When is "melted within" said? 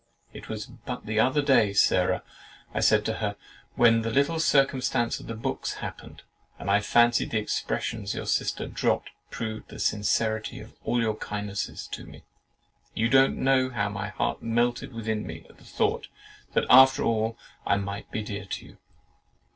14.41-15.27